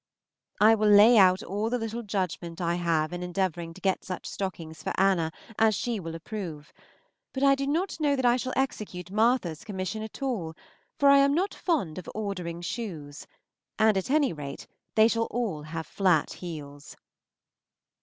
[0.59, 4.25] I will lay out all the little judgment I have in endeavoring to get such
[4.25, 6.73] stockings for Anna as she will approve;
[7.33, 10.55] but I do not know that I shall execute Martha's commission at all,
[10.97, 13.27] for I am not fond of ordering shoes;
[13.77, 16.95] and, at any rate, they shall all have flat heels.